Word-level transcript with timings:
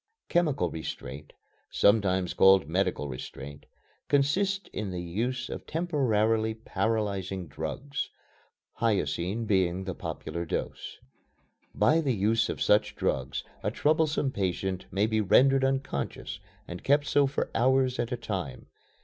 Chemical 0.29 0.71
restraint 0.71 1.31
(sometimes 1.69 2.33
called 2.33 2.67
medical 2.67 3.07
restraint) 3.07 3.67
consists 4.07 4.67
in 4.73 4.89
the 4.89 4.99
use 5.03 5.47
of 5.47 5.67
temporarily 5.67 6.55
paralyzing 6.55 7.47
drugs 7.47 8.09
hyoscine 8.77 9.45
being 9.45 9.83
the 9.83 9.93
popular 9.93 10.43
"dose." 10.43 10.97
By 11.75 12.01
the 12.01 12.15
use 12.15 12.49
of 12.49 12.63
such 12.63 12.95
drugs 12.95 13.43
a 13.61 13.69
troublesome 13.69 14.31
patient 14.31 14.87
may 14.89 15.05
be 15.05 15.21
rendered 15.21 15.63
unconscious 15.63 16.39
and 16.67 16.83
kept 16.83 17.05
so 17.05 17.27
for 17.27 17.51
hours 17.53 17.99
at 17.99 18.11
a 18.11 18.17
time. 18.17 18.65